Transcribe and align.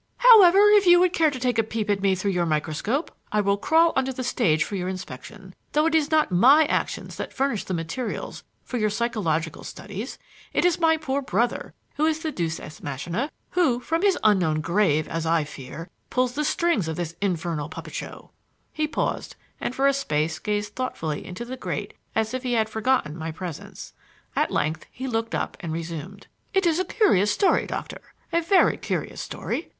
"However, 0.17 0.57
if 0.71 0.87
you 0.87 0.99
would 0.99 1.13
care 1.13 1.29
to 1.29 1.39
take 1.39 1.59
a 1.59 1.63
peep 1.63 1.87
at 1.87 2.01
me 2.01 2.15
through 2.15 2.31
your 2.31 2.47
microscope, 2.47 3.11
I 3.31 3.39
will 3.39 3.55
crawl 3.55 3.93
on 3.95 4.03
to 4.05 4.11
the 4.11 4.23
stage 4.23 4.63
for 4.63 4.75
your 4.75 4.87
inspection, 4.89 5.53
though 5.73 5.85
it 5.85 5.93
is 5.93 6.09
not 6.09 6.31
my 6.31 6.65
actions 6.65 7.17
that 7.17 7.31
furnish 7.31 7.65
the 7.65 7.75
materials 7.75 8.43
for 8.63 8.79
your 8.79 8.89
psychological 8.89 9.63
studies. 9.63 10.17
It 10.53 10.65
is 10.65 10.79
my 10.79 10.97
poor 10.97 11.21
brother 11.21 11.75
who 11.97 12.07
is 12.07 12.17
the 12.17 12.31
Deus 12.31 12.59
ex 12.59 12.81
machina, 12.81 13.29
who, 13.51 13.79
from 13.79 14.01
his 14.01 14.17
unknown 14.23 14.59
grave, 14.59 15.07
as 15.07 15.27
I 15.27 15.43
fear, 15.43 15.87
pulls 16.09 16.33
the 16.33 16.45
strings 16.45 16.87
of 16.87 16.95
this 16.95 17.13
infernal 17.21 17.69
puppet 17.69 17.93
show." 17.93 18.31
He 18.73 18.87
paused 18.87 19.35
and 19.59 19.75
for 19.75 19.85
a 19.85 19.93
space 19.93 20.39
gazed 20.39 20.73
thoughtfully 20.75 21.23
into 21.23 21.45
the 21.45 21.57
grate 21.57 21.93
as 22.15 22.33
if 22.33 22.41
he 22.41 22.53
had 22.53 22.69
forgotten 22.69 23.15
my 23.15 23.29
presence. 23.31 23.93
At 24.35 24.49
length 24.49 24.87
he 24.89 25.05
looked 25.07 25.35
up 25.35 25.57
and 25.59 25.71
resumed: 25.71 26.25
"It 26.55 26.65
is 26.65 26.79
a 26.79 26.85
curious 26.85 27.31
story, 27.31 27.67
Doctor 27.67 28.01
a 28.33 28.41
very 28.41 28.77
curious 28.77 29.21
story. 29.21 29.69